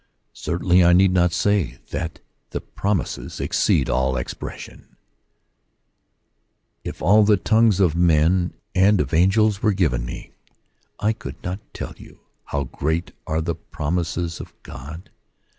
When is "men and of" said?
7.95-9.13